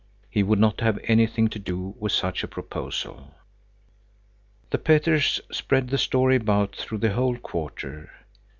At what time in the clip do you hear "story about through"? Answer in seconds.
5.99-6.97